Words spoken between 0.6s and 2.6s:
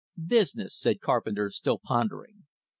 said Carpenter, still pondering.